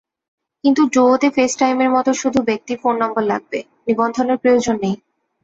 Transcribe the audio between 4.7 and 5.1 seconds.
নেই।